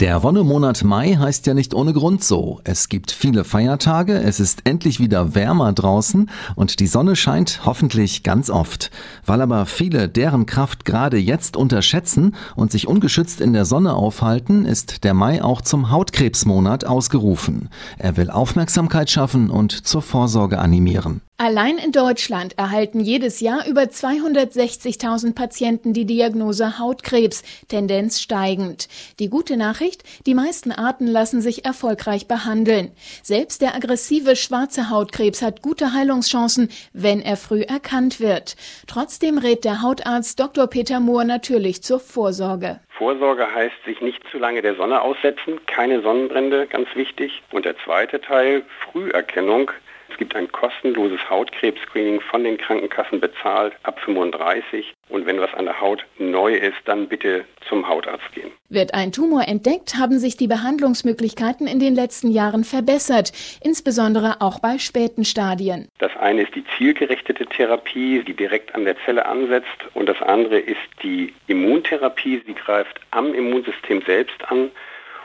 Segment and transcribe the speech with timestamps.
[0.00, 2.62] Der Wonnemonat Mai heißt ja nicht ohne Grund so.
[2.64, 8.22] Es gibt viele Feiertage, es ist endlich wieder wärmer draußen und die Sonne scheint hoffentlich
[8.22, 8.90] ganz oft.
[9.26, 14.64] Weil aber viele deren Kraft gerade jetzt unterschätzen und sich ungeschützt in der Sonne aufhalten,
[14.64, 17.68] ist der Mai auch zum Hautkrebsmonat ausgerufen.
[17.98, 21.20] Er will Aufmerksamkeit schaffen und zur Vorsorge animieren.
[21.42, 28.88] Allein in Deutschland erhalten jedes Jahr über 260.000 Patienten die Diagnose Hautkrebs, Tendenz steigend.
[29.18, 32.92] Die gute Nachricht, die meisten Arten lassen sich erfolgreich behandeln.
[33.22, 38.56] Selbst der aggressive schwarze Hautkrebs hat gute Heilungschancen, wenn er früh erkannt wird.
[38.86, 40.66] Trotzdem rät der Hautarzt Dr.
[40.66, 42.80] Peter Mohr natürlich zur Vorsorge.
[42.98, 47.42] Vorsorge heißt sich nicht zu lange der Sonne aussetzen, keine Sonnenbrände, ganz wichtig.
[47.50, 49.70] Und der zweite Teil, Früherkennung,
[50.10, 54.94] es gibt ein kostenloses Hautkrebs-Screening von den Krankenkassen bezahlt ab 35.
[55.08, 58.50] Und wenn was an der Haut neu ist, dann bitte zum Hautarzt gehen.
[58.68, 64.60] Wird ein Tumor entdeckt, haben sich die Behandlungsmöglichkeiten in den letzten Jahren verbessert, insbesondere auch
[64.60, 65.88] bei späten Stadien.
[65.98, 69.66] Das eine ist die zielgerichtete Therapie, die direkt an der Zelle ansetzt.
[69.94, 72.42] Und das andere ist die Immuntherapie.
[72.46, 74.70] Sie greift am Immunsystem selbst an.